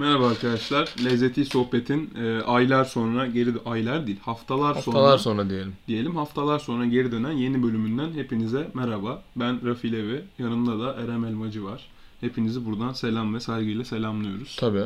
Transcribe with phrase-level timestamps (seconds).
[0.00, 0.94] Merhaba arkadaşlar.
[1.04, 5.72] Lezzeti Sohbet'in e, aylar sonra geri aylar değil haftalar, Haftalar sonra, sonra diyelim.
[5.88, 9.22] diyelim haftalar sonra geri dönen yeni bölümünden hepinize merhaba.
[9.36, 10.22] Ben Rafi Levi.
[10.38, 11.86] Yanımda da Erem Elmacı var.
[12.20, 14.56] Hepinizi buradan selam ve saygıyla selamlıyoruz.
[14.60, 14.84] Tabii.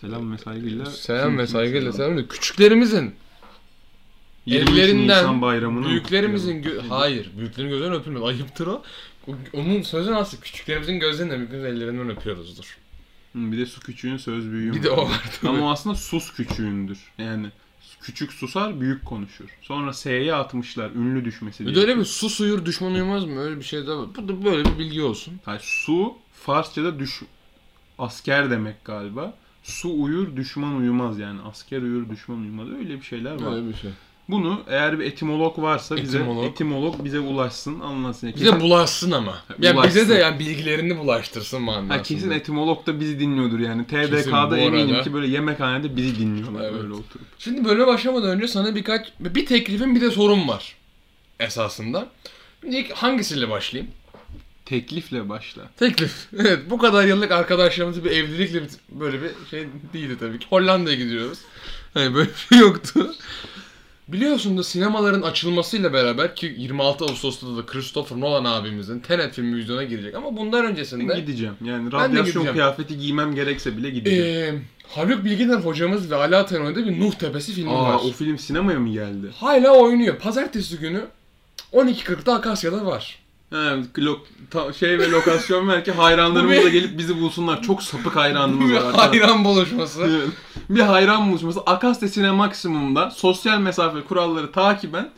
[0.00, 0.86] Selam ve saygıyla.
[0.86, 2.12] Selam ve saygıyla selam?
[2.14, 2.28] selam.
[2.28, 3.14] Küçüklerimizin,
[4.46, 5.42] 23 ellerinden,
[5.84, 8.22] büyüklerimizin gö- hayır, büyüklerin gözlerinden öpülmez.
[8.22, 8.82] Ayıptır o.
[9.28, 10.38] O- Onun sözü nasıl?
[10.38, 12.76] Küçüklerimizin gözlerinden, büyüklerimizin ellerinden öpüyoruzdur.
[13.36, 14.74] Hı, Bir de su küçüğün söz büyüğün.
[14.74, 15.20] Bir de o var.
[15.46, 16.98] Ama o aslında sus küçüğündür.
[17.18, 17.46] Yani
[18.00, 19.44] küçük susar, büyük konuşur.
[19.62, 21.76] Sonra S'ye atmışlar, ünlü düşmesi Bir diye.
[21.86, 23.40] de öyle bir su suyur düşman uyumaz mı?
[23.40, 24.06] Öyle bir şey de var.
[24.16, 25.34] Bu da böyle bir bilgi olsun.
[25.44, 27.22] Hayır, su Farsçada düş
[27.98, 29.34] asker demek galiba.
[29.62, 31.40] Su uyur, düşman uyumaz yani.
[31.42, 32.68] Asker uyur, düşman uyumaz.
[32.68, 33.56] Öyle bir şeyler var.
[33.56, 33.90] Öyle bir şey.
[34.28, 36.44] Bunu eğer bir etimolog varsa bize Etimolog.
[36.44, 38.32] etimolog bize ulaşsın, anlatsın.
[38.36, 39.34] Bize bulaşsın ama.
[39.48, 40.08] Yani bize Bulaşsın.
[40.08, 41.94] de yani bilgilerini bulaştırsın manasında.
[41.94, 43.86] Ha, kesin etimolog da bizi dinliyordur yani.
[43.86, 45.02] Kesin TDK'da eminim arada.
[45.04, 46.72] ki böyle yemekhanede bizi dinliyorlar Evet.
[46.82, 47.26] böyle oturup.
[47.38, 50.74] Şimdi bölüme başlamadan önce sana birkaç bir teklifim bir de sorum var
[51.40, 52.08] esasında.
[52.60, 53.92] Şimdi ilk hangisiyle başlayayım?
[54.64, 55.62] Teklifle başla.
[55.78, 56.12] Teklif.
[56.38, 60.46] Evet bu kadar yıllık arkadaşlarımızı bir evlilikle böyle bir şey değildi tabii ki.
[60.50, 61.38] Hollanda'ya gidiyoruz.
[61.94, 63.14] Hani böyle bir şey yoktu.
[64.08, 69.84] Biliyorsun da sinemaların açılmasıyla beraber ki 26 Ağustos'ta da Christopher Nolan abimizin Tenet filmi vizyona
[69.84, 71.54] girecek ama bundan öncesinde gideceğim.
[71.64, 72.52] Yani radyasyon gideceğim.
[72.52, 74.54] kıyafeti giymem gerekse bile gideceğim.
[74.54, 78.00] eee Haluk Bilginer hocamız ve Ali Atay'ın bir Nuh Tepesi filmi Aa var.
[78.04, 79.30] o film sinemaya mı geldi?
[79.36, 80.18] Hala oynuyor.
[80.18, 81.04] Pazartesi günü
[81.72, 83.18] 12.40'da Akasya'da var.
[83.52, 84.18] Lo-
[84.50, 87.62] ta- şey ve lokasyon ver ki hayranlarımız da gelip bizi bulsunlar.
[87.62, 88.76] Çok sapık hayranımız var.
[88.76, 89.08] arkadaşlar.
[89.10, 90.00] hayran buluşması.
[90.10, 90.28] Evet.
[90.70, 91.60] bir hayran buluşması.
[91.60, 95.10] Akasya Sinemaksimum'da sosyal mesafe kuralları takiben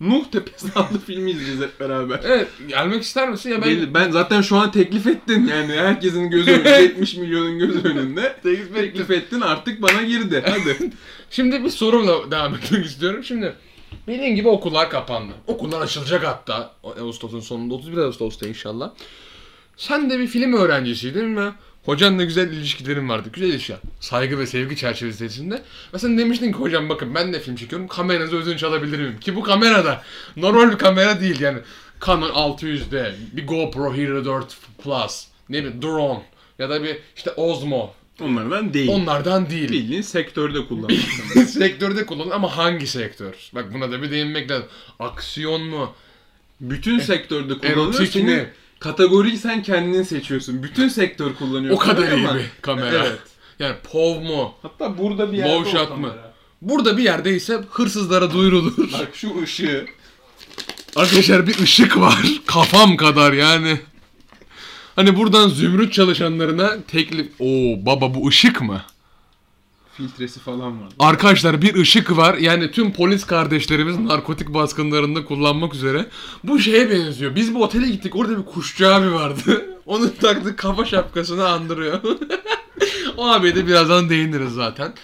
[0.00, 2.20] Nuh Tepesi adlı filmi izleyeceğiz hep beraber.
[2.24, 3.50] evet gelmek ister misin?
[3.50, 3.94] Ya ben Ben...
[3.94, 9.10] ben zaten şu an teklif ettin yani herkesin gözü önünde 70 milyonun gözü önünde teklif
[9.10, 10.90] ettin artık bana girdi hadi.
[11.30, 13.24] Şimdi bir sorumla devam etmek istiyorum.
[13.24, 13.54] Şimdi
[14.08, 15.32] bildiğin gibi okullar kapandı.
[15.46, 18.90] Okullar açılacak hatta Ağustos'un sonunda 31 Ağustos'ta inşallah.
[19.76, 21.50] Sen de bir film öğrencisiydin ve
[21.84, 23.28] hocanla güzel ilişkilerin vardı.
[23.32, 23.78] Güzel ilişkiler.
[24.00, 25.62] Saygı ve sevgi çerçevesi içinde.
[25.94, 27.88] Ve sen demiştin ki hocam bakın ben de film çekiyorum.
[27.88, 29.20] Kameranızı ödünç alabilir miyim?
[29.20, 30.02] Ki bu kamerada
[30.36, 31.58] normal bir kamera değil yani.
[32.06, 36.22] Canon 600D, bir GoPro Hero 4 Plus, ne bileyim drone
[36.58, 37.94] ya da bir işte Osmo.
[38.20, 38.88] Onlardan değil.
[38.90, 39.72] Onlardan değil.
[39.72, 41.44] Bildiğin sektörde kullanmışsın.
[41.44, 43.34] Sektörde kullanılır ama hangi sektör?
[43.54, 44.66] Bak buna da bir değinmek lazım.
[44.98, 45.92] Aksiyon mu?
[46.60, 48.06] Bütün sektörde kullanılıyor.
[48.06, 48.48] Senin
[48.80, 50.62] kategoriyi sen kendin seçiyorsun.
[50.62, 51.74] Bütün sektör kullanıyor.
[51.74, 53.06] O kadar iyi Ama- bir kamera.
[53.06, 53.18] Evet.
[53.58, 54.54] Yani POV mu?
[54.62, 56.12] Hatta burada bir yerde Low shot kamera.
[56.12, 56.18] mı?
[56.62, 58.92] Burada bir yerdeyse hırsızlara duyurulur.
[58.92, 59.86] Bak şu ışığı.
[60.96, 62.26] Arkadaşlar bir ışık var.
[62.46, 63.78] Kafam kadar yani.
[64.96, 67.26] Hani buradan zümrüt çalışanlarına teklif...
[67.38, 68.82] Oo baba bu ışık mı?
[69.92, 70.88] Filtresi falan var.
[70.98, 72.34] Arkadaşlar bir ışık var.
[72.34, 76.06] Yani tüm polis kardeşlerimiz narkotik baskınlarında kullanmak üzere.
[76.44, 77.34] Bu şeye benziyor.
[77.34, 78.16] Biz bu otele gittik.
[78.16, 79.66] Orada bir kuşçu abi vardı.
[79.86, 82.00] Onun taktığı kafa şapkasını andırıyor.
[83.16, 84.94] o abiye de birazdan değiniriz zaten.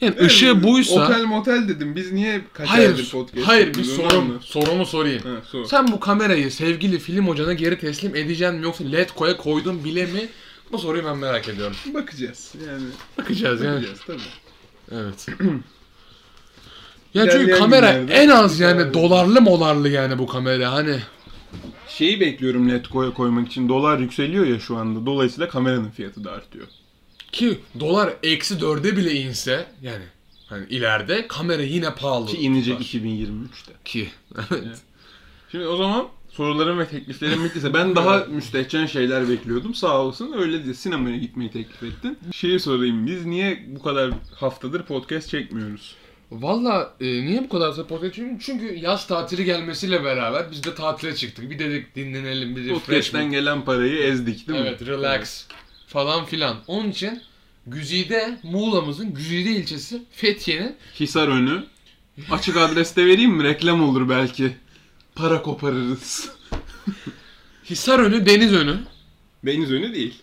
[0.00, 1.04] Yani ışığı buysa...
[1.04, 1.96] Otel motel dedim.
[1.96, 5.22] Biz niye Hayır, podcast hayır bir sorum, sorumu sorayım.
[5.22, 5.64] Ha, sor.
[5.64, 10.06] Sen bu kamerayı sevgili film hocana geri teslim edeceksin mi yoksa led koya koydun bile
[10.06, 10.28] mi?
[10.72, 11.76] Bu soruyu ben merak ediyorum.
[11.94, 12.52] Bakacağız.
[12.68, 12.84] Yani
[13.18, 13.74] Bakacağız yani.
[13.76, 14.20] bakacağız tabii.
[14.92, 15.26] Evet.
[17.14, 18.94] ya çünkü kamera günlerde en az yani Evet.
[18.94, 20.98] dolarlı molarlı yani bu kamera hani.
[21.88, 23.68] Şeyi bekliyorum LED koya koymak için.
[23.68, 25.06] Dolar yükseliyor ya şu anda.
[25.06, 26.66] Dolayısıyla kameranın fiyatı da artıyor.
[27.36, 30.04] Ki dolar eksi dörde bile inse yani
[30.46, 32.26] hani ileride kamera yine pahalı.
[32.26, 33.00] Ki inecek tutar.
[33.00, 33.72] 2023'te.
[33.84, 34.08] Ki.
[34.50, 34.78] Evet.
[35.50, 39.74] Şimdi o zaman sorularım ve tekliflerim bittiyse ben daha müstehcen şeyler bekliyordum.
[39.74, 40.74] Sağ olsun öyle değil.
[40.74, 42.18] Sinemaya gitmeyi teklif ettin.
[42.32, 43.06] Şeyi sorayım.
[43.06, 45.94] Biz niye bu kadar haftadır podcast çekmiyoruz?
[46.30, 48.38] Valla e, niye bu kadar support ediyorum?
[48.40, 51.50] Çünkü yaz tatili gelmesiyle beraber biz de tatile çıktık.
[51.50, 52.86] Bir dedik dinlenelim, bir refresh.
[52.86, 54.66] Podcast'ten gelen parayı ezdik değil mi?
[54.68, 55.46] Evet, relax
[55.86, 56.56] falan filan.
[56.66, 57.22] Onun için
[57.66, 61.64] Güzide, Muğla'mızın Güzide ilçesi Fethiye'nin Hisar önü.
[62.30, 63.44] Açık adreste vereyim mi?
[63.44, 64.56] Reklam olur belki.
[65.14, 66.30] Para koparırız.
[67.70, 68.78] Hisar önü, deniz önü.
[69.44, 70.14] Deniz önü değil.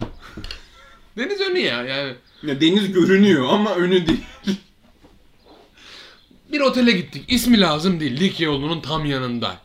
[1.17, 2.15] Deniz önü ya yani.
[2.43, 4.23] Ya deniz görünüyor ama önü değil.
[6.51, 7.25] Bir otele gittik.
[7.27, 8.19] İsmi lazım değil.
[8.19, 9.57] Likya yolunun tam yanında.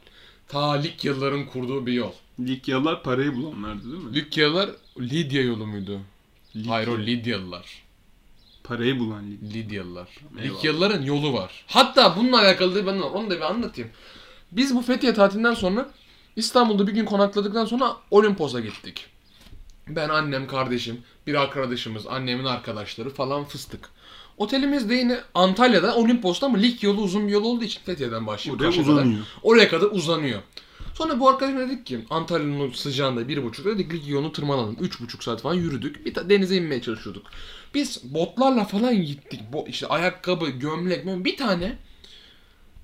[0.49, 2.13] Ta Likyalıların kurduğu bir yol.
[2.41, 4.15] Likyalılar parayı bulanlardı değil mi?
[4.15, 4.71] Likyalılar
[5.01, 6.01] Lidya yolu muydu?
[6.57, 6.73] Likya.
[6.73, 7.83] Hayır o Lidyalılar.
[8.65, 9.49] Parayı bulan Likya.
[9.53, 10.09] Lidyalılar.
[10.43, 10.57] Eyvallah.
[10.57, 11.65] Likyalıların yolu var.
[11.67, 13.91] Hatta bununla alakalı da ben onu da bir anlatayım.
[14.53, 15.91] Biz bu Fethiye tatilinden sonra
[16.37, 19.07] İstanbul'da bir gün konakladıktan sonra Olimpos'a gittik.
[19.89, 23.91] Ben, annem, kardeşim, bir arkadaşımız, annemin arkadaşları falan fıstık.
[24.37, 28.61] Otelimiz de yine Antalya'da Olimpos'ta ama lig yolu uzun bir yol olduğu için Fethiye'den başlayıp
[28.61, 29.21] Oraya Kaş'a kadar- uzanıyor.
[29.43, 30.43] Oraya kadar uzanıyor.
[30.99, 34.77] Sonra bu arkadaşım dedik ki Antalya'nın sıcağında bir buçuk dedik yolunu tırmanalım.
[34.81, 36.07] Üç buçuk saat falan yürüdük.
[36.07, 37.27] Bir denize inmeye çalışıyorduk.
[37.75, 39.41] Biz botlarla falan gittik.
[39.53, 41.25] Bo işte ayakkabı, gömlek, gömlek.
[41.25, 41.79] bir tane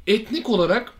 [0.06, 0.92] etnik olarak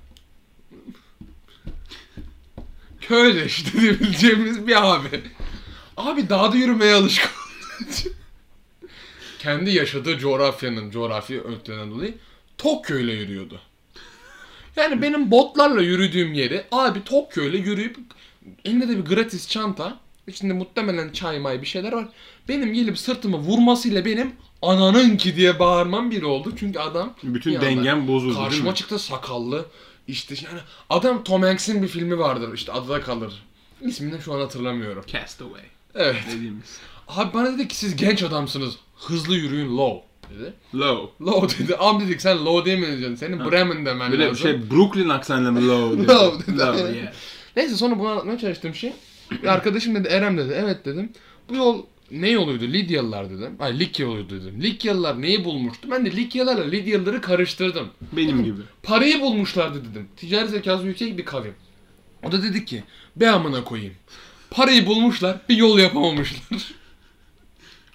[3.01, 5.21] köyleş diyebileceğimiz bir abi.
[5.97, 7.31] Abi dağda yürümeye alışkın.
[9.39, 12.15] Kendi yaşadığı coğrafyanın coğrafi öğütlerinden dolayı
[12.59, 13.61] Tokyo ile yürüyordu.
[14.76, 17.97] Yani benim botlarla yürüdüğüm yeri abi Tokyo ile yürüyüp
[18.65, 22.09] elinde de bir gratis çanta içinde muhtemelen çay may bir şeyler var.
[22.49, 24.32] Benim gelip sırtımı vurmasıyla benim
[24.62, 26.53] ananın ki diye bağırmam biri oldu.
[26.59, 29.67] Çünkü adam Bütün dengem bozuldu Karşıma çıktı sakallı.
[30.09, 30.61] İşte yani
[30.91, 33.43] adam Tom Hanks'in bir filmi vardır işte adı da kalır.
[33.81, 35.05] İsmini şu an hatırlamıyorum.
[35.06, 35.62] Castaway
[35.94, 36.23] Evet.
[36.32, 36.79] dediğimiz.
[37.09, 38.77] Abi bana dedi ki siz genç adamsınız.
[38.97, 40.53] Hızlı yürüyün low dedi.
[40.75, 41.25] Low.
[41.25, 41.76] Low dedi.
[41.79, 43.15] Abi dedik sen low diyeceksin?
[43.15, 44.37] Senin Bremen demen Böyle lazım.
[44.37, 46.09] şey Brooklyn aksanıyla mı low dedi.
[46.09, 46.59] Low dedi.
[46.59, 47.12] Low, yeah.
[47.56, 48.93] Neyse sonra bunu anlatmaya çalıştığım şey.
[49.43, 50.55] Bir arkadaşım dedi Erem dedi.
[50.56, 51.12] Evet dedim.
[51.49, 52.65] Bu yol ne yoluydu?
[52.65, 53.56] Lidyalılar dedim.
[53.59, 54.62] Ay Likya yoluydu dedim.
[54.62, 55.88] Likyalılar neyi bulmuştu?
[55.91, 57.88] Ben de Likyalılarla Lidyalıları karıştırdım.
[58.12, 58.61] Benim gibi.
[58.82, 60.09] Parayı bulmuşlardı dedim.
[60.17, 61.55] Ticari zekası yüksek bir kavim.
[62.23, 62.85] O da dedi ki
[63.17, 63.94] be amına koyayım.
[64.50, 66.75] Parayı bulmuşlar bir yol yapamamışlar.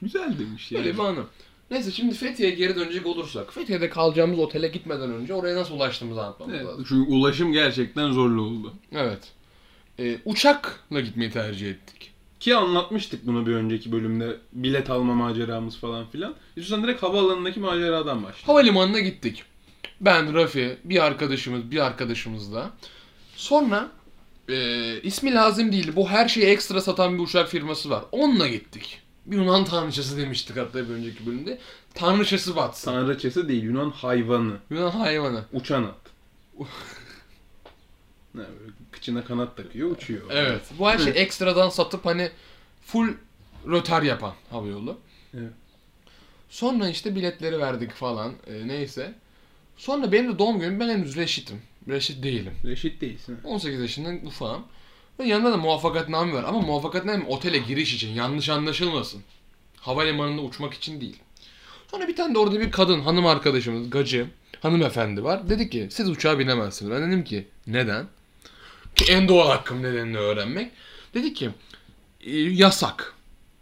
[0.02, 0.86] Güzel demiş yani.
[0.86, 1.24] Böyle bir anı.
[1.72, 3.54] Neyse şimdi Fethiye'ye geri dönecek olursak.
[3.54, 6.86] Fethiye'de kalacağımız otele gitmeden önce oraya nasıl ulaştığımızı anlatmamız Evet, lazım.
[6.90, 8.74] çünkü ulaşım gerçekten zorlu oldu.
[8.92, 9.20] Evet.
[10.00, 12.12] Ee, uçakla gitmeyi tercih ettik.
[12.40, 14.38] Ki anlatmıştık bunu bir önceki bölümde.
[14.54, 16.36] Bilet alma maceramız falan filan.
[16.56, 18.48] İstiyorsan direkt havaalanındaki maceradan başla.
[18.48, 19.44] Havalimanına gittik.
[20.02, 22.72] Ben, Rafi, bir arkadaşımız, bir arkadaşımız da.
[23.36, 23.92] Sonra
[24.50, 25.92] e, ismi lazım değil.
[25.96, 28.04] Bu her şeyi ekstra satan bir uçak firması var.
[28.12, 29.02] Onunla gittik.
[29.30, 31.60] Yunan tanrıçası demiştik hatta bir önceki bölümde.
[31.94, 32.92] Tanrıçası batsın.
[32.92, 34.58] Tanrıçası değil Yunan hayvanı.
[34.70, 35.46] Yunan hayvanı.
[35.54, 35.96] Uçan at.
[38.36, 38.44] ne
[38.92, 40.22] kıçına kanat takıyor uçuyor.
[40.30, 40.62] Evet.
[40.80, 42.32] Bu her şeyi ekstradan satıp hani
[42.86, 43.14] full
[43.68, 44.98] röter yapan havayolu.
[45.34, 45.52] Evet.
[46.50, 48.34] Sonra işte biletleri verdik falan.
[48.48, 49.14] e, neyse.
[49.78, 51.62] Sonra benim de doğum günüm ben henüz reşitim.
[51.88, 52.54] Reşit değilim.
[52.66, 53.38] Reşit değilsin.
[53.44, 54.64] 18 yaşından ufağım.
[55.20, 56.44] Ve yanında da muvaffakatname var.
[56.44, 58.10] Ama muvaffakatname otele giriş için.
[58.14, 59.22] Yanlış anlaşılmasın.
[59.80, 61.18] Havalimanında uçmak için değil.
[61.92, 64.28] Sonra bir tane de orada bir kadın hanım arkadaşımız gacı
[64.62, 65.50] hanımefendi var.
[65.50, 66.92] Dedi ki siz uçağa binemezsiniz.
[66.92, 68.06] Ben dedim ki neden?
[68.96, 70.72] Ki en doğal hakkım nedenini öğrenmek.
[71.14, 71.50] Dedi ki
[72.22, 73.14] "E, yasak.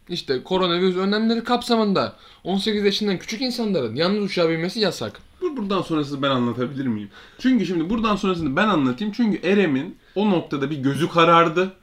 [0.10, 5.20] İşte koronavirüs önlemleri kapsamında 18 yaşından küçük insanların yalnız uçağa binmesi yasak.
[5.42, 7.10] Bu buradan sonrasını ben anlatabilir miyim?
[7.40, 9.14] Çünkü şimdi buradan sonrasını ben anlatayım.
[9.18, 11.74] Çünkü Erem'in o noktada bir gözü karardı.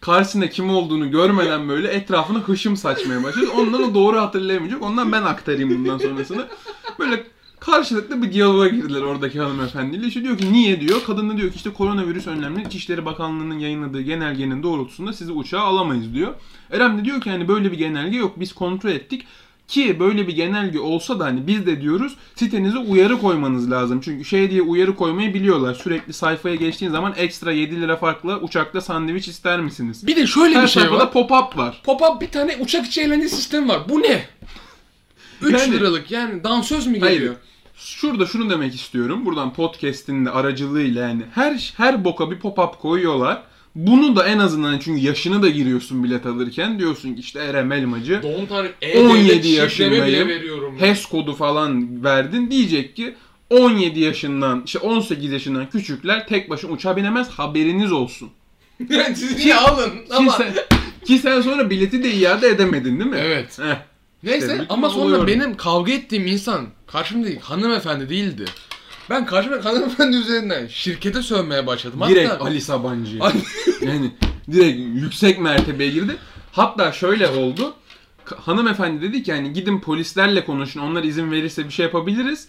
[0.00, 3.46] Karşısında kim olduğunu görmeden böyle etrafına hışım saçmaya başladı.
[3.56, 4.82] Ondan o doğru hatırlayamayacak.
[4.82, 6.46] Ondan ben aktarayım bundan sonrasını.
[6.98, 7.24] Böyle
[7.60, 10.06] karşılıklı bir diyaloğa girdiler oradaki hanımefendiyle.
[10.06, 11.00] İşte diyor ki niye diyor.
[11.06, 16.14] Kadın da diyor ki işte koronavirüs önlemleri İçişleri Bakanlığı'nın yayınladığı genelgenin doğrultusunda sizi uçağa alamayız
[16.14, 16.34] diyor.
[16.70, 19.26] Erem de diyor ki hani böyle bir genelge yok biz kontrol ettik.
[19.68, 24.00] Ki böyle bir genelge olsa da hani biz de diyoruz sitenize uyarı koymanız lazım.
[24.04, 25.74] Çünkü şey diye uyarı koymayı biliyorlar.
[25.74, 30.06] Sürekli sayfaya geçtiğin zaman ekstra 7 lira farklı uçakta sandviç ister misiniz?
[30.06, 31.12] Bir de şöyle Her bir şey sayfada var.
[31.12, 31.82] pop-up var.
[31.86, 33.80] Pop-up bir tane uçak içi eğlence sistemi var.
[33.88, 34.22] Bu ne?
[35.42, 37.14] 3 Yani- liralık yani dansöz mü Hayır.
[37.14, 37.34] geliyor?
[37.76, 39.26] Şurada şunu demek istiyorum.
[39.26, 43.42] Buradan podcast'in de aracılığıyla yani her her boka bir pop-up koyuyorlar.
[43.76, 48.20] Bunu da en azından çünkü yaşını da giriyorsun bilet alırken diyorsun ki işte Erem Elmacı
[48.22, 50.78] Doğum tarihi 17 E-Devlet şifremi yaşındayım.
[50.78, 53.14] HES kodu falan verdin diyecek ki
[53.50, 58.30] 17 yaşından işte 18 yaşından küçükler tek başına uçağa binemez haberiniz olsun.
[59.14, 59.90] Siz niye alın?
[59.90, 60.32] Ki Ama...
[60.32, 60.54] sen,
[61.04, 63.18] ki sen sonra bileti de iade edemedin değil mi?
[63.20, 63.58] Evet.
[63.58, 63.76] Heh.
[64.22, 65.26] Neyse İşte ama sonra oluyor.
[65.26, 68.44] benim kavga ettiğim insan karşımda hanımefendi değildi.
[69.10, 72.00] Ben karşımda hanımefendi üzerinden şirkete sövmeye başladım.
[72.08, 73.18] Direkt Hatta Ali Sabancı.
[73.80, 74.12] Yani
[74.52, 76.16] direkt yüksek mertebeye girdi.
[76.52, 77.74] Hatta şöyle oldu.
[78.24, 80.80] Hanımefendi dedi ki yani gidin polislerle konuşun.
[80.80, 82.48] Onlar izin verirse bir şey yapabiliriz.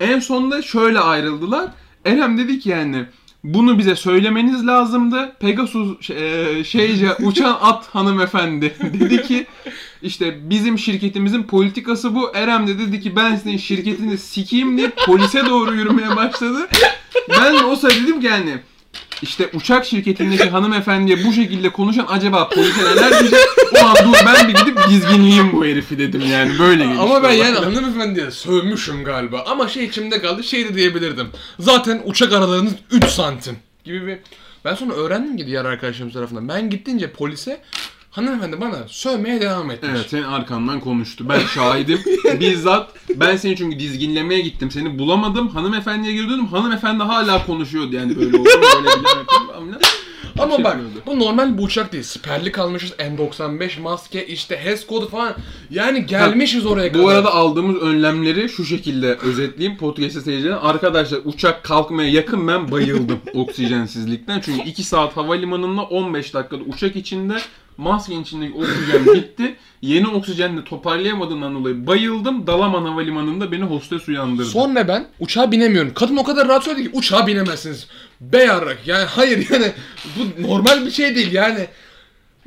[0.00, 1.70] En sonunda şöyle ayrıldılar.
[2.04, 3.06] Erem dedi ki yani
[3.44, 5.32] bunu bize söylemeniz lazımdı.
[5.40, 9.46] Pegasus e, şeyce uçan at hanımefendi dedi ki
[10.02, 12.30] işte bizim şirketimizin politikası bu.
[12.34, 16.68] Erem de dedi ki ben sizin şirketini sikeyim diye polise doğru yürümeye başladı.
[17.28, 18.58] Ben o sırada dedim ki yani
[19.22, 23.40] işte uçak şirketindeki hanımefendiye bu şekilde konuşan acaba polise neler diyecek?
[23.82, 27.02] O an dur ben bir gidip dizginleyeyim bu herifi dedim yani böyle gelişti.
[27.02, 29.44] ama ben yani hanımefendiye sövmüşüm galiba.
[29.48, 31.28] Ama şey içimde kaldı şey de diyebilirdim.
[31.58, 34.18] Zaten uçak aralarınız 3 santim gibi bir...
[34.64, 36.48] Ben sonra öğrendim ki diğer arkadaşlarım tarafından.
[36.48, 37.60] Ben gittince polise
[38.12, 39.90] Hanımefendi bana sövmeye devam etmiş.
[39.96, 41.28] Evet senin arkandan konuştu.
[41.28, 42.00] Ben şahidim.
[42.40, 44.70] Bizzat ben seni çünkü dizginlemeye gittim.
[44.70, 45.48] Seni bulamadım.
[45.48, 46.46] Hanımefendiye geri döndüm.
[46.46, 48.48] Hanımefendi hala konuşuyordu yani böyle oldu.
[48.74, 48.88] Böyle
[49.48, 49.78] falan.
[50.38, 51.02] Ama Şey bak yapıyordu.
[51.06, 52.04] bu normal bir uçak değil.
[52.04, 52.90] Siperlik almışız.
[52.92, 55.34] N95 maske işte HES kodu falan.
[55.70, 57.04] Yani gelmişiz oraya kadar.
[57.04, 60.56] Bu arada aldığımız önlemleri şu şekilde özetleyeyim podcast'te seyircilerine.
[60.58, 64.40] Arkadaşlar uçak kalkmaya yakın ben bayıldım oksijensizlikten.
[64.40, 67.36] Çünkü 2 saat havalimanında 15 dakikada uçak içinde
[67.76, 69.56] maskenin içindeki oksijen bitti.
[69.82, 72.46] Yeni oksijenle toparlayamadığından dolayı bayıldım.
[72.46, 74.48] Dalaman Havalimanı'nda beni hostes uyandırdı.
[74.48, 75.94] Sonra ben uçağa binemiyorum.
[75.94, 77.86] Kadın o kadar rahat söyledi ki uçağa binemezsiniz.
[78.20, 79.72] Beyarrak yani hayır yani
[80.16, 81.66] bu normal bir şey değil yani.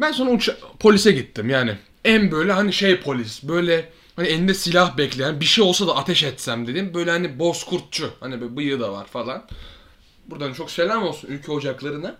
[0.01, 1.71] Ben sonra uça polise gittim yani.
[2.05, 6.23] En böyle hani şey polis böyle hani elinde silah bekleyen bir şey olsa da ateş
[6.23, 6.91] etsem dedim.
[6.93, 9.43] Böyle hani bozkurtçu hani böyle bıyığı da var falan.
[10.27, 12.15] Buradan çok selam olsun ülke ocaklarına.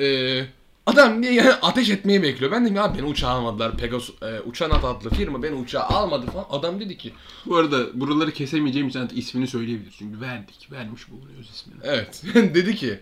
[0.00, 0.44] Ee,
[0.86, 2.52] adam diye yani ateş etmeyi bekliyor.
[2.52, 3.76] Ben dedim ya beni uçağa almadılar.
[3.76, 6.46] Pegasus, e, Uçan At adlı firma beni uçağa almadı falan.
[6.50, 7.12] Adam dedi ki
[7.46, 9.94] Bu arada buraları kesemeyeceğim için artık ismini söyleyebiliriz.
[9.98, 10.68] Çünkü verdik.
[10.72, 11.80] Vermiş bulunuyoruz ismini.
[11.84, 12.22] Evet.
[12.34, 13.00] dedi ki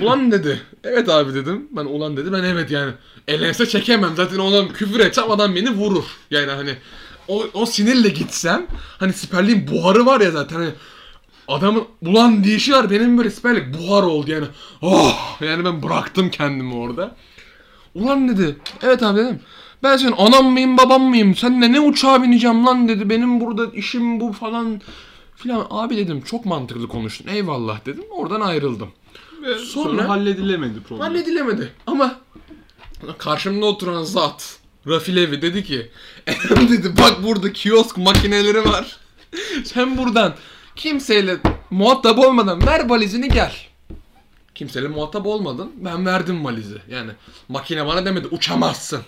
[0.00, 0.60] Ulan dedi.
[0.84, 1.68] Evet abi dedim.
[1.70, 2.32] Ben ulan dedi.
[2.32, 2.92] Ben evet yani.
[3.28, 4.16] Elense çekemem.
[4.16, 6.04] Zaten ona küfür etsem adam beni vurur.
[6.30, 6.74] Yani hani
[7.28, 8.66] o, o sinirle gitsem
[8.98, 10.70] hani siperliğin buharı var ya zaten hani
[11.48, 14.46] adamın ulan diyişi var benim böyle siperlik buhar oldu yani.
[14.82, 17.16] Oh yani ben bıraktım kendimi orada.
[17.94, 18.56] Ulan dedi.
[18.82, 19.40] Evet abi dedim.
[19.82, 21.34] Ben senin anam mıyım babam mıyım?
[21.34, 23.10] Seninle ne uçağa bineceğim lan dedi.
[23.10, 24.80] Benim burada işim bu falan
[25.36, 25.66] filan.
[25.70, 27.28] Abi dedim çok mantıklı konuştun.
[27.28, 28.04] Eyvallah dedim.
[28.10, 28.88] Oradan ayrıldım.
[29.42, 31.00] Ve sonra, Sonra- halledilemedi problem.
[31.00, 32.16] Halledilemedi ama
[33.18, 35.90] karşımda oturan zat Rafi Levi dedi ki
[36.26, 38.96] Eren dedi bak burada kiosk makineleri var.
[39.64, 40.34] Sen buradan
[40.78, 41.36] kimseyle
[41.70, 43.52] muhatap olmadan ver valizini gel.
[44.54, 45.72] Kimseyle muhatap olmadın.
[45.76, 46.78] Ben verdim valizi.
[46.90, 47.10] Yani
[47.48, 49.00] makine bana demedi uçamazsın.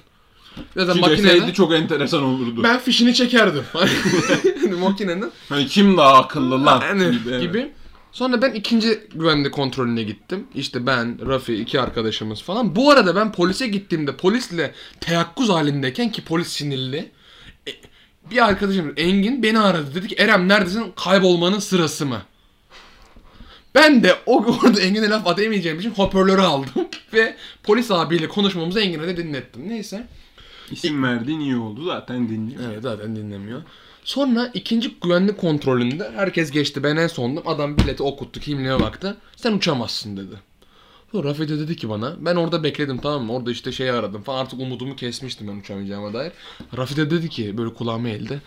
[0.76, 2.62] Zaten Ki makinede deseydi çok enteresan olurdu.
[2.62, 3.64] ben fişini çekerdim.
[3.72, 7.30] Hani makinenin Hani kim daha akıllı lan yani gibi.
[7.30, 7.42] evet.
[7.42, 7.72] gibi.
[8.12, 10.46] Sonra ben ikinci güvenlik kontrolüne gittim.
[10.54, 12.76] İşte ben, Rafi, iki arkadaşımız falan.
[12.76, 17.10] Bu arada ben polise gittiğimde polisle teyakkuz halindeyken ki polis sinirli.
[18.30, 19.94] Bir arkadaşım Engin beni aradı.
[19.94, 20.92] Dedi ki Erem neredesin?
[20.96, 22.22] Kaybolmanın sırası mı?
[23.74, 26.88] Ben de o orada Engin'e laf atamayacağım için hoparlörü aldım.
[27.12, 29.68] Ve polis abiyle konuşmamızı Engin'e de dinlettim.
[29.68, 30.06] Neyse.
[30.70, 32.62] İsim verdiğin iyi oldu zaten dinliyor.
[32.72, 33.62] Evet zaten dinlemiyor.
[34.04, 36.82] Sonra ikinci güvenlik kontrolünde herkes geçti.
[36.82, 37.48] Ben en sondum.
[37.48, 39.16] Adam bileti okuttu, kimliğe baktı.
[39.36, 40.34] Sen uçamazsın dedi.
[41.12, 43.32] Sonra Rafi de dedi ki bana, ben orada bekledim tamam mı?
[43.32, 44.40] Orada işte şeyi aradım falan.
[44.40, 46.32] Artık umudumu kesmiştim ben uçamayacağıma dair.
[46.76, 48.42] Rafi de dedi ki, böyle kulağıma eğildi.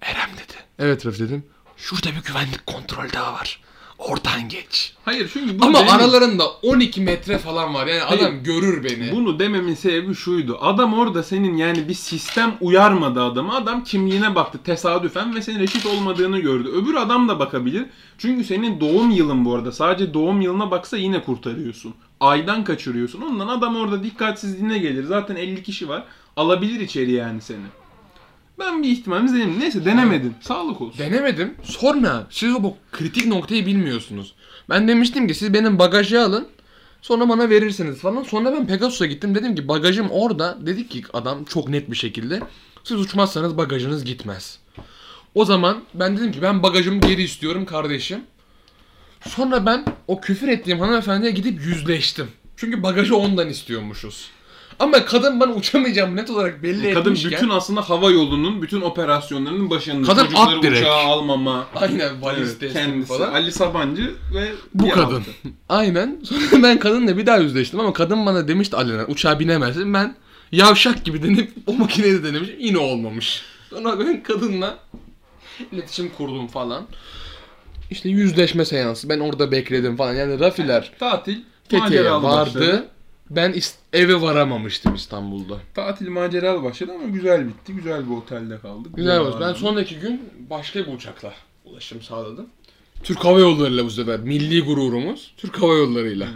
[0.00, 0.54] Erem dedi.
[0.78, 1.44] Evet Rafi dedim.
[1.76, 3.60] Şurada bir güvenlik kontrol daha var.
[3.98, 4.92] Oradan geç.
[5.04, 7.86] Hayır çünkü bu Ama benim- aralarında 12 metre falan var.
[7.86, 8.22] Yani Hayır.
[8.22, 9.12] adam görür beni.
[9.12, 10.58] Bunu dememin sebebi şuydu.
[10.60, 13.54] Adam orada senin yani bir sistem uyarmadı adama.
[13.56, 16.68] Adam kimliğine baktı tesadüfen ve senin reşit olmadığını gördü.
[16.68, 17.86] Öbür adam da bakabilir.
[18.18, 19.72] Çünkü senin doğum yılın bu arada.
[19.72, 21.94] Sadece doğum yılına baksa yine kurtarıyorsun.
[22.20, 23.20] Aydan kaçırıyorsun.
[23.22, 25.04] Ondan adam orada dikkatsizliğine gelir.
[25.04, 26.04] Zaten 50 kişi var.
[26.36, 27.58] Alabilir içeri yani seni.
[28.58, 29.60] Ben bir ihtimalimiz denedim.
[29.60, 30.34] Neyse denemedin.
[30.40, 30.98] Sağlık olsun.
[30.98, 31.54] Denemedim.
[31.62, 34.34] Sonra siz o bu kritik noktayı bilmiyorsunuz.
[34.70, 36.48] Ben demiştim ki siz benim bagajı alın.
[37.02, 38.22] Sonra bana verirsiniz falan.
[38.22, 39.34] Sonra ben Pegasus'a gittim.
[39.34, 40.58] Dedim ki bagajım orada.
[40.66, 42.40] Dedi ki adam çok net bir şekilde.
[42.84, 44.58] Siz uçmazsanız bagajınız gitmez.
[45.34, 48.20] O zaman ben dedim ki ben bagajımı geri istiyorum kardeşim.
[49.28, 52.28] Sonra ben o küfür ettiğim hanımefendiye gidip yüzleştim.
[52.56, 54.30] Çünkü bagajı ondan istiyormuşuz.
[54.78, 57.32] Ama kadın bana uçamayacağım net olarak belli Kadın etmişken.
[57.32, 60.06] bütün aslında hava yolunun bütün operasyonlarının başında.
[60.06, 60.80] Kadın Çocukları at direkt.
[60.80, 61.66] uçağa almama.
[61.76, 63.32] Aynen valiz Evet, kendisi falan.
[63.32, 65.14] Ali Sabancı ve Bu kadın.
[65.16, 65.30] altı.
[65.68, 66.20] Aynen.
[66.24, 69.94] Sonra ben kadınla bir daha yüzleştim ama kadın bana demişti alenen uçağa binemezsin.
[69.94, 70.16] Ben
[70.52, 72.56] yavşak gibi denip o makineyi de denemişim.
[72.58, 73.42] Yine olmamış.
[73.70, 74.78] Sonra ben kadınla
[75.72, 76.86] iletişim kurdum falan.
[77.90, 79.08] İşte yüzleşme seansı.
[79.08, 80.14] Ben orada bekledim falan.
[80.14, 81.36] Yani Rafiler Tatil
[81.68, 82.22] Fethiye'ye vardı.
[82.24, 82.88] başladı.
[83.30, 83.54] Ben
[83.92, 85.58] eve varamamıştım İstanbul'da.
[85.74, 87.72] Tatil maceralı başladı ama güzel bitti.
[87.72, 88.96] Güzel bir otelde kaldık.
[88.96, 89.38] Güzel oldu.
[89.40, 92.46] Ben sonraki gün başka bir uçakla ulaşım sağladım.
[93.02, 94.20] Türk Hava Yolları'yla bu sefer.
[94.20, 95.34] Milli gururumuz.
[95.36, 96.28] Türk Hava Yolları'yla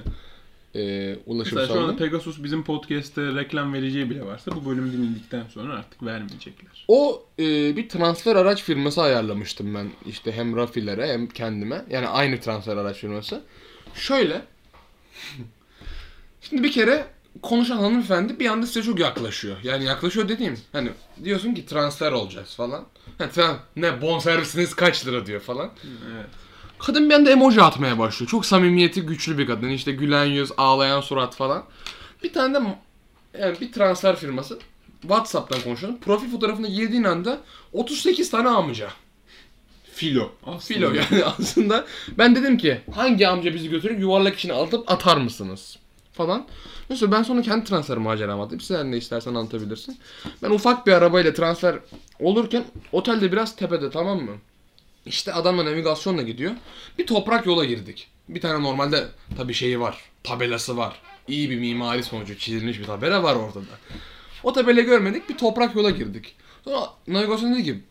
[0.74, 1.96] e, ulaşım Mesela şu anda.
[1.96, 6.84] Pegasus bizim podcast'te reklam vereceği bile varsa bu bölüm dinledikten sonra artık vermeyecekler.
[6.88, 11.84] O e, bir transfer araç firması ayarlamıştım ben işte hem Rafilere hem kendime.
[11.90, 13.42] Yani aynı transfer araç firması.
[13.94, 14.42] Şöyle.
[16.42, 17.06] Şimdi bir kere
[17.42, 19.56] konuşan hanımefendi bir anda size çok yaklaşıyor.
[19.62, 20.90] Yani yaklaşıyor dediğim hani
[21.24, 22.84] diyorsun ki transfer olacağız falan.
[23.18, 25.70] Ha, tamam ne bonservisiniz kaç lira diyor falan.
[26.14, 26.26] Evet.
[26.78, 28.30] Kadın bir anda emoji atmaya başlıyor.
[28.30, 29.68] Çok samimiyeti güçlü bir kadın.
[29.68, 31.64] İşte gülen yüz, ağlayan surat falan.
[32.22, 32.60] Bir tane de
[33.38, 34.58] yani bir transfer firması
[35.00, 36.00] WhatsApp'tan konuşuyorum.
[36.00, 37.40] Profil fotoğrafına girdiğin anda
[37.72, 38.88] 38 tane amca.
[39.94, 40.32] Filo.
[40.46, 40.60] aslında.
[40.60, 41.86] Filo yani aslında.
[42.18, 45.78] Ben dedim ki hangi amca bizi götürüp yuvarlak içine alıp atar mısınız?
[46.12, 46.46] Falan.
[46.88, 48.60] Mesela ben sonra kendi transfer maceramı atayım.
[48.60, 49.98] Sen ne istersen anlatabilirsin.
[50.42, 51.78] Ben ufak bir arabayla transfer
[52.20, 54.32] olurken otelde biraz tepede tamam mı?
[55.06, 56.52] İşte adamla navigasyonla gidiyor.
[56.98, 58.08] Bir toprak yola girdik.
[58.28, 59.98] Bir tane normalde tabii şeyi var.
[60.22, 61.00] Tabelası var.
[61.28, 63.64] İyi bir mimari sonucu çizilmiş bir tabela var ortada.
[64.44, 66.34] O tabelayı görmedik bir toprak yola girdik.
[66.64, 67.82] Sonra navigasyon dedi ki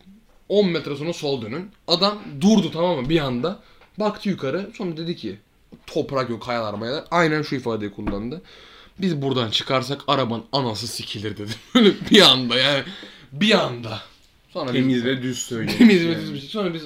[0.48, 1.70] 10 metre sonra sol dönün.
[1.88, 3.60] Adam durdu tamam mı bir anda.
[3.98, 5.38] Baktı yukarı sonra dedi ki
[5.86, 7.04] toprak yok kayalar mayalar.
[7.10, 8.42] Aynen şu ifadeyi kullandı.
[8.98, 11.50] Biz buradan çıkarsak arabanın anası sikilir dedi.
[11.74, 12.82] Böyle bir anda yani
[13.32, 14.00] bir anda.
[14.50, 15.78] Sonra biz- Temiz ve düz söylüyor.
[15.78, 16.48] Temiz ve düz bir şey.
[16.48, 16.82] Sonra biz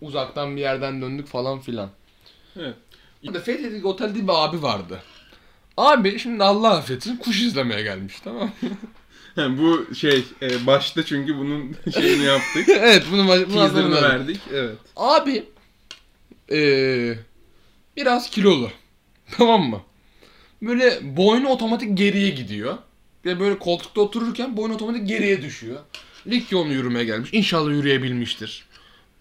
[0.00, 1.90] uzaktan bir yerden döndük falan filan.
[2.56, 2.74] Evet.
[3.44, 5.02] Fethiye'deki otelde bir abi vardı.
[5.76, 8.68] Abi şimdi Allah affetsin kuş izlemeye gelmiş tamam mı?
[9.34, 12.68] Ha, bu şey e, başta çünkü bunun şeyini yaptık.
[12.68, 14.02] evet bunu, bunu Teaser'ını anlamadım.
[14.02, 14.40] verdik.
[14.52, 14.76] Evet.
[14.96, 15.44] Abi
[16.50, 17.18] eee
[17.96, 18.70] biraz kilolu.
[19.36, 19.80] Tamam mı?
[20.62, 22.78] Böyle boynu otomatik geriye gidiyor.
[23.24, 25.80] Ve böyle koltukta otururken boynu otomatik geriye düşüyor.
[26.26, 27.30] Lig yolunu yürümeye gelmiş.
[27.32, 28.64] İnşallah yürüyebilmiştir.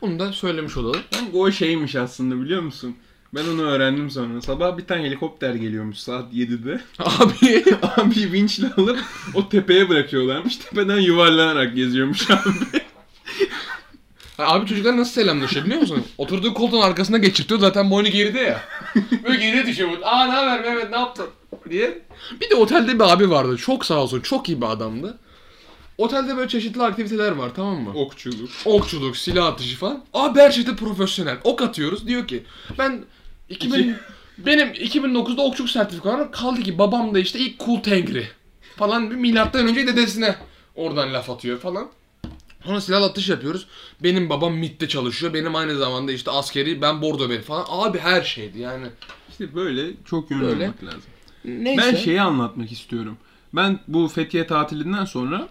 [0.01, 1.01] Bunu da söylemiş olalım.
[1.13, 2.95] Ben o şeymiş aslında biliyor musun?
[3.35, 4.41] Ben onu öğrendim sonra.
[4.41, 6.81] Sabah bir tane helikopter geliyormuş saat 7'de.
[6.99, 8.99] Abi Abi vinçle alıp
[9.33, 10.57] o tepeye bırakıyorlarmış.
[10.57, 12.49] Tepeden yuvarlanarak geziyormuş abi.
[14.47, 16.03] Abi çocuklar nasıl selamlaşıyor biliyor musun?
[16.17, 18.61] Oturduğu koltuğun arkasına geçirtiyor zaten boynu geride ya.
[19.23, 19.89] Böyle geriye düşüyor.
[20.01, 20.05] bu.
[20.07, 21.25] Aa ne haber Mehmet ne yaptın?
[21.69, 22.01] diye.
[22.41, 23.57] Bir de otelde bir abi vardı.
[23.57, 24.21] Çok sağ olsun.
[24.21, 25.17] Çok iyi bir adamdı.
[25.97, 27.91] Otelde böyle çeşitli aktiviteler var tamam mı?
[27.95, 28.49] Okçuluk.
[28.65, 30.03] Okçuluk, silah atışı falan.
[30.13, 31.37] Abi her şeyde profesyonel.
[31.43, 32.07] Ok atıyoruz.
[32.07, 32.43] Diyor ki
[32.79, 33.01] ben
[33.49, 33.95] 2000 İki-
[34.37, 36.31] benim 2009'da okçuluk sertifikam var.
[36.31, 38.27] Kaldı ki babam da işte ilk Kul Tengri
[38.75, 40.35] falan bir milattan önce dedesine
[40.75, 41.87] oradan laf atıyor falan.
[42.65, 43.67] Sonra silah atış yapıyoruz.
[44.03, 45.33] Benim babam MIT'te çalışıyor.
[45.33, 47.65] Benim aynı zamanda işte askeri ben Bordo Bey falan.
[47.69, 48.87] Abi her şeydi yani.
[49.29, 50.63] İşte böyle çok yönlü Böyle.
[50.63, 51.01] olmak lazım.
[51.45, 51.81] Neyse.
[51.83, 53.17] Ben şeyi anlatmak istiyorum.
[53.53, 55.49] Ben bu Fethiye tatilinden sonra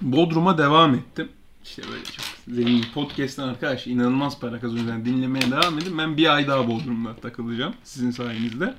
[0.00, 1.28] Bodrum'a devam ettim.
[1.64, 5.04] İşte böyle çok zengin podcast'ten arkadaş inanılmaz para kazanıyorum.
[5.04, 5.98] dinlemeye devam edin.
[5.98, 8.74] Ben bir ay daha Bodrum'da takılacağım sizin sayenizde.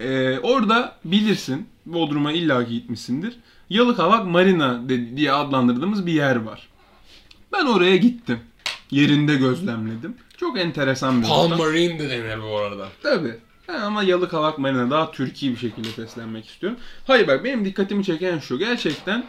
[0.00, 3.36] Ee, orada bilirsin Bodrum'a illaki gitmişsindir.
[3.70, 6.67] Yalıkavak Marina diye adlandırdığımız bir yer var.
[7.52, 8.38] Ben oraya gittim.
[8.90, 10.16] Yerinde gözlemledim.
[10.36, 11.58] Çok enteresan bir Palm.
[11.58, 12.88] Marine de denir bu arada.
[13.02, 13.34] Tabii.
[13.68, 16.78] Ben ama Yalıkavak Marina daha Türkiye bir şekilde seslenmek istiyorum.
[17.06, 18.58] Hayır bak benim dikkatimi çeken şu.
[18.58, 19.24] Gerçekten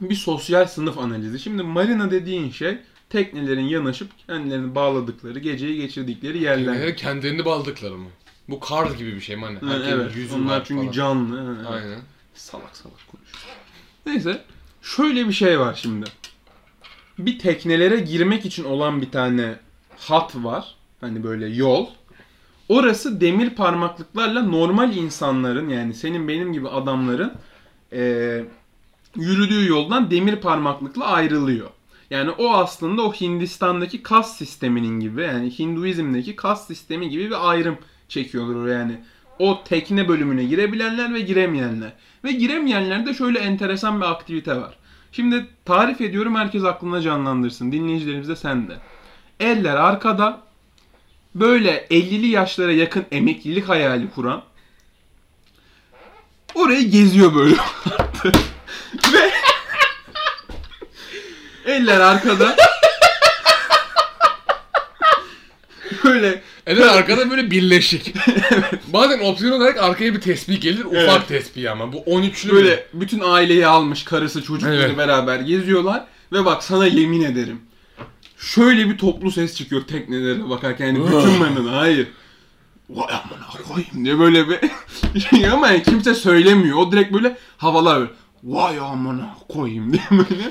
[0.00, 1.38] bir sosyal sınıf analizi.
[1.38, 2.78] Şimdi marina dediğin şey
[3.10, 6.74] teknelerin yanaşıp kendilerini bağladıkları, geceyi geçirdikleri yerler.
[6.74, 8.08] Yani kendilerini baldıkları mı?
[8.48, 9.58] Bu kar gibi bir şey mi hani?
[9.58, 10.16] Ha, evet.
[10.16, 10.92] yüzü Onlar çünkü falan.
[10.92, 11.62] canlı.
[11.64, 11.68] Ha.
[11.70, 12.00] Aynen.
[12.34, 13.56] Salak salak konuşuyor.
[14.06, 14.42] Neyse.
[14.82, 16.06] Şöyle bir şey var şimdi.
[17.18, 19.54] Bir teknelere girmek için olan bir tane
[19.98, 20.74] hat var.
[21.00, 21.86] Hani böyle yol.
[22.68, 27.32] Orası demir parmaklıklarla normal insanların yani senin benim gibi adamların
[27.92, 28.44] eee,
[29.16, 31.70] yürüdüğü yoldan demir parmaklıkla ayrılıyor.
[32.10, 37.78] Yani o aslında o Hindistan'daki kas sisteminin gibi yani Hinduizm'deki kas sistemi gibi bir ayrım
[38.08, 39.00] çekiyorlar yani.
[39.38, 41.92] O tekne bölümüne girebilenler ve giremeyenler.
[42.24, 44.76] Ve giremeyenlerde şöyle enteresan bir aktivite var.
[45.16, 47.72] Şimdi tarif ediyorum herkes aklına canlandırsın.
[47.72, 48.76] Dinleyicilerimiz de sen de.
[49.40, 50.40] Eller arkada
[51.34, 54.42] böyle 50'li yaşlara yakın emeklilik hayali kuran
[56.54, 57.54] orayı geziyor böyle.
[59.12, 59.30] Ve
[61.72, 62.56] eller arkada
[66.04, 68.14] böyle Evet arkada böyle birleşik.
[68.92, 70.84] Bazen opsiyon olarak arkaya bir tespih gelir.
[70.84, 71.28] Ufak Evet.
[71.28, 71.92] tespih ama.
[71.92, 72.86] Bu 13'lü böyle böyle.
[72.92, 74.98] bütün aileyi almış karısı çocukları Evet.
[74.98, 77.60] beraber geziyorlar ve bak sana yemin ederim
[78.38, 82.08] şöyle bir toplu ses çıkıyor teknelere bakarken yani bütün manına hayır
[82.90, 84.58] vay amına koyayım diye böyle bir
[85.20, 88.10] şey ama yani kimse söylemiyor o direkt böyle havalar böyle
[88.44, 90.50] vay amına koyayım diye böyle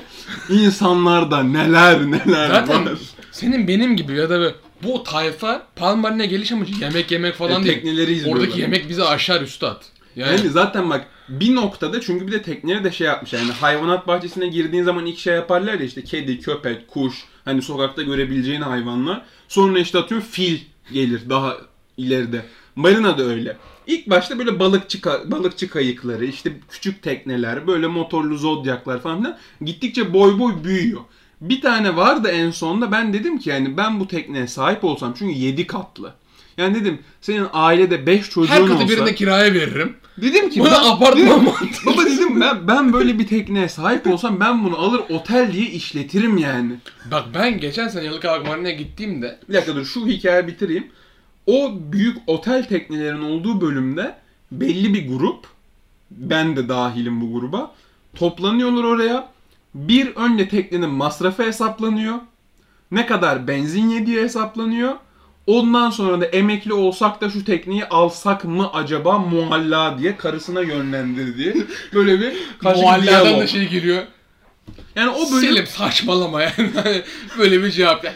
[0.62, 2.92] insanlarda neler neler Zaten var.
[3.32, 7.64] senin benim gibi ya da böyle bu tayfa Palmarine geliş amacı yemek yemek falan E,
[7.64, 7.74] değil.
[7.74, 8.42] tekneleri izliyorlar.
[8.42, 9.82] Oradaki yemek bizi aşar üstad.
[10.16, 14.06] Yani, Yani zaten bak bir noktada çünkü bir de tekneye de şey yapmış yani hayvanat
[14.06, 19.22] bahçesine girdiğin zaman ilk şey yaparlar ya işte kedi, köpek, kuş hani sokakta görebileceğin hayvanlar.
[19.48, 20.58] Sonra işte atıyorum fil
[20.92, 21.56] gelir daha
[21.96, 22.42] ileride.
[22.76, 23.56] Marina da öyle.
[23.86, 30.12] İlk başta böyle balıkçı balıkçı kayıkları, işte küçük tekneler, böyle motorlu zodyaklar falan filan gittikçe
[30.12, 31.00] boy boy büyüyor.
[31.40, 35.34] Bir tane vardı en sonunda ben dedim ki yani ben bu tekneye sahip olsam çünkü
[35.34, 36.14] 7 katlı.
[36.58, 39.96] Yani dedim senin ailede 5 çocuğun her katı olsa birine kiraya veririm.
[40.18, 41.86] Dedim ki ben- apartman mantığı.
[41.86, 46.38] Baba dedim ben, ben böyle bir tekneye sahip olsam ben bunu alır otel diye işletirim
[46.38, 46.72] yani.
[47.10, 50.86] Bak ben geçen sene Yalıkavak Marina'ya gittiğimde Bir dakika dur şu hikayeyi bitireyim.
[51.46, 54.14] O büyük otel teknelerin olduğu bölümde
[54.52, 55.46] belli bir grup,
[56.10, 57.74] ben de dahilim bu gruba,
[58.14, 59.28] toplanıyorlar oraya.
[59.76, 62.14] Bir önce teknenin masrafı hesaplanıyor.
[62.90, 64.94] Ne kadar benzin yediği hesaplanıyor.
[65.46, 71.36] Ondan sonra da emekli olsak da şu tekneyi alsak mı acaba muhalla diye karısına yönlendir
[71.36, 71.54] diye.
[71.94, 72.32] Böyle bir
[73.02, 73.40] diyalog.
[73.42, 74.02] da şey giriyor.
[74.94, 76.70] Yani o bölüm Selim saçmalama yani.
[77.38, 78.04] Böyle bir cevap.
[78.04, 78.14] Ya,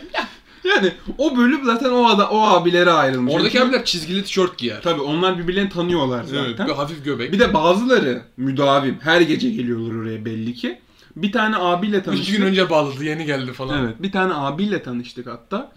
[0.65, 3.35] yani o bölüm zaten o ada, o abilere ayrılmış.
[3.35, 4.83] Oradaki Çünkü- abiler çizgili tişört giyer.
[4.83, 6.45] Tabii onlar birbirlerini tanıyorlar zaten.
[6.45, 7.33] Evet, bir hafif göbek.
[7.33, 8.99] Bir de bazıları müdavim.
[9.03, 10.79] Her gece geliyorlar oraya belli ki.
[11.17, 12.29] Bir tane abiyle tanıştık.
[12.29, 13.85] İki gün önce bağladı, yeni geldi falan.
[13.85, 14.03] Evet.
[14.03, 15.73] Bir tane abiyle tanıştık hatta.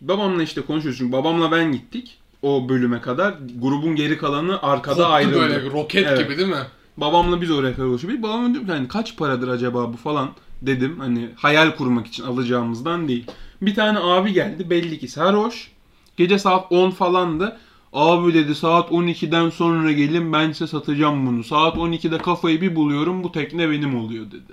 [0.00, 3.34] Babamla işte konuşuyoruz çünkü babamla ben gittik o bölüme kadar.
[3.60, 5.34] Grubun geri kalanı arkada Koptu ayrıldı.
[5.40, 6.18] böyle roket Evet.
[6.18, 6.66] gibi değil mi?
[6.96, 8.22] Babamla biz oraya kadar konuşuyoruz.
[8.22, 10.30] Babam ki hani kaç paradır acaba bu falan
[10.62, 10.98] dedim.
[11.00, 13.26] Hani hayal kurmak için alacağımızdan değil.
[13.62, 15.70] Bir tane abi geldi belli ki sarhoş.
[16.16, 17.56] Gece saat 10 falandı.
[17.92, 21.44] Abi dedi saat 12'den sonra gelin ben size satacağım bunu.
[21.44, 24.52] Saat 12'de kafayı bir buluyorum bu tekne benim oluyor dedi.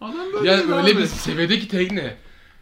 [0.00, 0.96] Adam böyle Yani öyle abi.
[0.98, 2.14] bir seviyedeki tekne.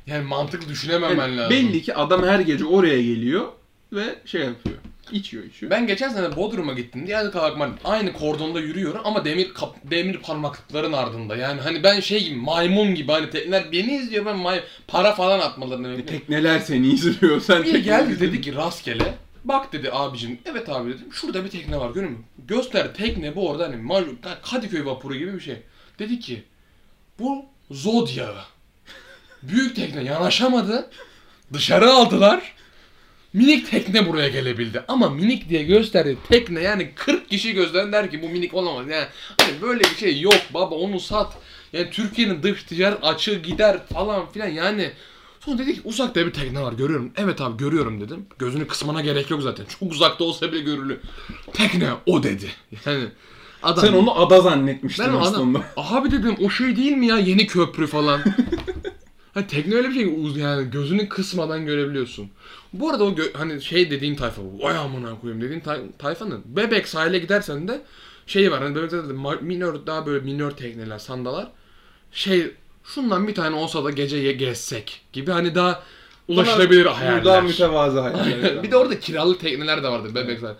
[0.07, 1.51] Yani mantıklı düşünememen Yani lazım.
[1.51, 3.49] belli ki adam her gece oraya geliyor
[3.93, 4.77] ve şey yapıyor.
[5.13, 5.71] İçiyor içiyor.
[5.71, 7.05] Ben geçen sene Bodrum'a gittim.
[7.09, 11.37] Yani kalkma aynı kordonda yürüyorum ama demir kap, demir parmaklıkların ardında.
[11.37, 15.39] Yani hani ben şey gibi maymun gibi hani tekneler beni izliyor ben may para falan
[15.41, 16.07] atmalarını bekliyorum.
[16.19, 17.41] Tekneler seni izliyor.
[17.41, 19.15] Sen Bir geldi dedi ki rastgele.
[19.45, 20.39] Bak dedi abicim.
[20.45, 21.07] Evet abi dedim.
[21.13, 22.25] Şurada bir tekne var görüyor musun?
[22.49, 24.07] Göster tekne bu orada hani
[24.51, 25.57] Kadıköy vapuru gibi bir şey.
[25.99, 26.43] Dedi ki
[27.19, 28.45] bu Zod yağı.
[29.43, 30.91] Büyük tekne yanaşamadı.
[31.53, 32.55] Dışarı aldılar.
[33.33, 34.83] Minik tekne buraya gelebildi.
[34.89, 38.89] Ama minik diye gösterdi tekne yani 40 kişi gözden der ki bu minik olamaz.
[38.89, 39.07] Yani
[39.41, 41.37] hani böyle bir şey yok baba onu sat.
[41.73, 44.91] Yani Türkiye'nin dış ticaret açığı gider falan filan yani.
[45.41, 47.13] Sonra dedi ki uzakta bir tekne var görüyorum.
[47.17, 48.27] Evet abi görüyorum dedim.
[48.39, 49.65] Gözünü kısmana gerek yok zaten.
[49.65, 50.99] Çok uzakta olsa bile görülür.
[51.53, 52.51] Tekne o dedi.
[52.87, 53.05] Yani
[53.65, 55.59] adam Sen onu ada zannetmiştin ben aslında.
[55.59, 55.65] adam,
[55.97, 58.21] abi dedim o şey değil mi ya yeni köprü falan.
[59.35, 62.29] hani tekne öyle bir şey yani gözünü kısmadan görebiliyorsun.
[62.73, 66.89] Bu arada o gö- hani şey dediğin tayfa vay amına koyayım dediğin tay- tayfanın Bebek
[66.89, 67.83] sahile gidersen de
[68.27, 68.97] şey var hani böyle de
[69.41, 71.49] minör daha böyle minör tekneler sandalar
[72.13, 72.51] şey
[72.85, 75.83] şundan bir tane olsa da gece ye- gezsek gibi hani daha
[76.29, 77.25] ulaşılabilir hayaller.
[77.25, 78.63] Daha mütevazı hayaller.
[78.63, 80.55] bir de orada kiralık tekneler de vardı bebek sahil.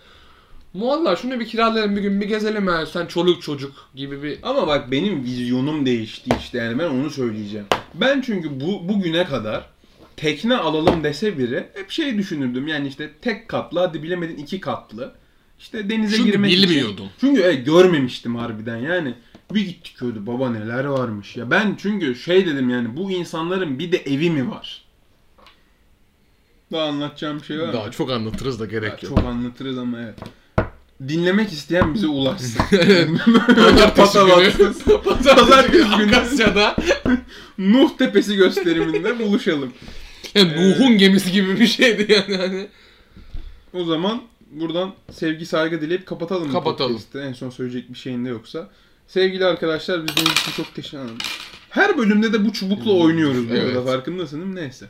[0.75, 4.67] Mualla şunu bir kiralayalım bir gün bir gezelim ya sen çoluk çocuk gibi bir Ama
[4.67, 7.65] bak benim vizyonum değişti işte yani ben onu söyleyeceğim.
[7.93, 9.69] Ben çünkü bu bugüne kadar
[10.15, 15.15] tekne alalım dese biri hep şey düşünürdüm yani işte tek katlı hadi bilemedin iki katlı.
[15.59, 16.93] İşte denize Çünkü girmek bilmiyordum.
[16.93, 17.09] için.
[17.19, 19.13] Çünkü evet, görmemiştim harbiden yani.
[19.53, 21.51] Bir gittik öyle baba neler varmış ya.
[21.51, 24.85] Ben çünkü şey dedim yani bu insanların bir de evi mi var?
[26.71, 27.73] Daha anlatacağım bir şey var mı?
[27.73, 29.15] Daha çok anlatırız da gerek yok.
[29.15, 30.15] Çok anlatırız ama evet.
[31.07, 32.57] Dinlemek isteyen bize ulaşsın.
[33.55, 34.83] Pazartesi Patavatsız.
[34.85, 35.01] günü.
[35.35, 36.15] Pazartesi günü.
[36.15, 36.75] Akasya'da.
[37.57, 39.73] Nuh Tepesi gösteriminde buluşalım.
[40.35, 42.37] Yani Nuh'un gemisi gibi bir şeydi yani.
[42.37, 42.67] Hani.
[43.73, 46.51] O zaman buradan sevgi saygı dileyip kapatalım.
[46.51, 46.91] Kapatalım.
[46.93, 47.17] podcast'i.
[47.19, 48.69] En son söyleyecek bir şeyin de yoksa.
[49.07, 51.17] Sevgili arkadaşlar biz için çok teşekkür ederim.
[51.69, 53.85] Her bölümde de bu çubukla oynuyoruz bu arada Evet.
[53.85, 54.55] farkındasın değil mi?
[54.55, 54.85] Neyse.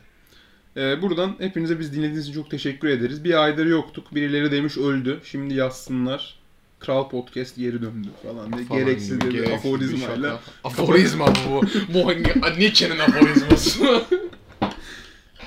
[0.76, 3.24] Ee, buradan hepinize biz dinlediğiniz için çok teşekkür ederiz.
[3.24, 4.14] Bir aydır yoktuk.
[4.14, 5.20] Birileri demiş öldü.
[5.24, 6.38] Şimdi yazsınlar.
[6.78, 8.64] Kral Podcast geri döndü falan diye.
[8.64, 10.40] Falan gereksiz bir aforizmayla.
[10.64, 11.62] Aforizma bu.
[11.94, 12.12] Bu
[12.58, 14.02] Nietzsche'nin aforizması.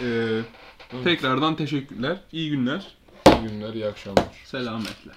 [0.01, 0.41] Ee,
[1.03, 2.17] tekrardan teşekkürler.
[2.31, 2.87] İyi günler.
[3.27, 4.25] İyi günler, iyi akşamlar.
[4.45, 5.11] Selametle.